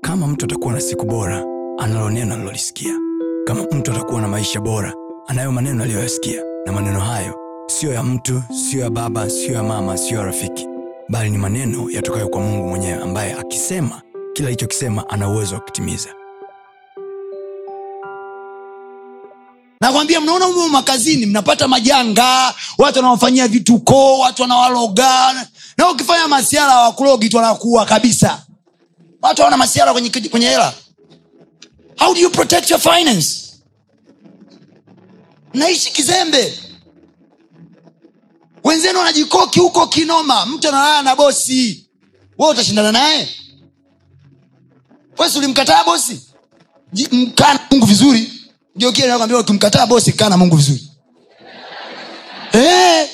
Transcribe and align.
kama 0.00 0.26
mtu 0.26 0.44
atakuwa 0.44 0.72
na 0.74 0.80
siku 0.80 1.06
bora 1.06 1.44
analo 1.78 2.10
neno 2.10 2.34
alilolisikia 2.34 2.94
kama 3.46 3.62
mtu 3.62 3.90
atakuwa 3.92 4.20
na 4.20 4.28
maisha 4.28 4.60
bora 4.60 4.94
anayo 5.26 5.52
maneno 5.52 5.82
aliyoyasikia. 5.84 6.42
Na 6.66 6.72
maneno 6.72 7.00
hayo 7.00 7.34
siyo 7.66 7.92
ya 7.92 8.02
mtu 8.02 8.42
siyo 8.70 8.82
ya 8.84 8.90
baba 8.90 9.30
siyo 9.30 9.52
ya 9.54 9.62
mama 9.62 9.98
siyo 9.98 10.18
ya 10.20 10.26
rafiki. 10.26 10.66
Bali 11.08 11.30
ni 11.30 11.38
maneno 11.38 11.90
yatokayo 11.90 12.28
kwa 12.28 12.40
mungu 12.40 12.68
mwenyewe 12.68 13.02
ambaye 13.02 13.32
akisema 13.34 14.02
kila 14.32 14.48
alichokisema 14.48 15.08
ana 15.08 15.28
uwezo 15.28 15.54
wa 15.54 15.60
kutimiza. 15.60 16.08
Nakwambia 19.80 20.20
mnaona 20.20 20.48
umo 20.48 20.68
makazini 20.68 21.26
mnapata 21.26 21.68
majanga. 21.68 22.54
Watu 22.78 22.98
wanawafanyia 22.98 23.48
vituko 23.48 24.18
watu 24.18 24.42
wanawaloga. 24.42 25.34
Na 25.78 25.90
ukifanya 25.90 26.28
masiara 26.28 26.76
wakulogi 26.80 27.28
tu 27.28 27.40
kabisa 27.88 28.42
watu 29.22 29.42
hawana 29.42 29.56
masiara 29.56 29.92
kwenye, 29.92 30.10
kwenye 30.10 30.48
hela. 30.48 30.74
How 31.98 32.14
do 32.14 32.20
you 32.20 32.30
protect 32.30 32.70
your 32.70 32.80
finance? 32.80 33.46
Naishi 35.54 35.92
kizembe. 35.92 36.58
Wenzenu 38.64 38.98
wanajikoki 38.98 39.60
huko 39.60 39.86
kinoma. 39.86 40.46
Mtu 40.46 40.68
analala 40.68 41.02
na 41.02 41.16
bosi. 41.16 41.86
We 42.38 42.48
utashindana 42.48 42.92
naye? 42.92 43.28
Wesi 45.18 45.38
ulimkataa 45.38 45.84
bosi? 45.84 46.20
Mkaa 47.12 47.52
na 47.54 47.60
mungu 47.70 47.86
vizuri. 47.86 48.32
Geukiakwambia 48.76 49.38
ukimkataa 49.38 49.86
bosi 49.86 50.12
kaa 50.12 50.28
na 50.28 50.36
mungu 50.36 50.56
vizuri. 50.56 50.86
Sasa 52.52 53.08